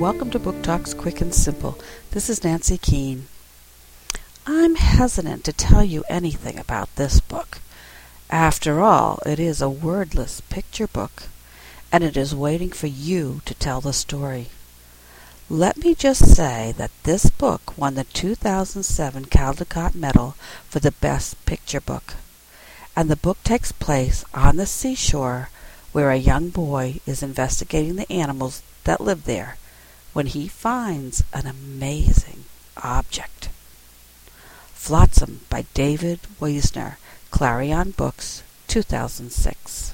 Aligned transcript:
welcome 0.00 0.28
to 0.28 0.40
Book 0.40 0.60
Talks 0.60 0.92
Quick 0.92 1.20
and 1.20 1.32
Simple. 1.32 1.78
This 2.10 2.28
is 2.28 2.42
Nancy 2.42 2.76
Keane. 2.76 3.28
I'm 4.44 4.74
hesitant 4.74 5.44
to 5.44 5.52
tell 5.52 5.84
you 5.84 6.02
anything 6.08 6.58
about 6.58 6.94
this 6.96 7.20
book. 7.20 7.60
After 8.28 8.80
all, 8.80 9.20
it 9.24 9.38
is 9.38 9.62
a 9.62 9.70
wordless 9.70 10.40
picture 10.40 10.88
book, 10.88 11.24
and 11.92 12.02
it 12.02 12.16
is 12.16 12.34
waiting 12.34 12.70
for 12.70 12.88
you 12.88 13.40
to 13.44 13.54
tell 13.54 13.80
the 13.80 13.92
story. 13.92 14.48
Let 15.48 15.76
me 15.76 15.94
just 15.94 16.34
say 16.34 16.74
that 16.76 16.90
this 17.04 17.30
book 17.30 17.78
won 17.78 17.94
the 17.94 18.04
2007 18.04 19.26
Caldecott 19.26 19.94
Medal 19.94 20.34
for 20.68 20.80
the 20.80 20.92
Best 20.92 21.42
Picture 21.46 21.80
Book, 21.80 22.14
and 22.96 23.08
the 23.08 23.16
book 23.16 23.38
takes 23.44 23.70
place 23.70 24.24
on 24.34 24.56
the 24.56 24.66
seashore 24.66 25.50
where 25.92 26.10
a 26.10 26.16
young 26.16 26.48
boy 26.48 26.98
is 27.06 27.22
investigating 27.22 27.94
the 27.94 28.10
animals 28.10 28.60
that 28.82 29.00
live 29.00 29.24
there 29.24 29.56
when 30.14 30.26
he 30.26 30.48
finds 30.48 31.22
an 31.34 31.46
amazing 31.46 32.44
object. 32.82 33.50
Flotsam 34.72 35.40
by 35.50 35.66
David 35.74 36.20
Wiesner, 36.40 36.96
Clarion 37.30 37.90
Books, 37.90 38.42
2006. 38.68 39.92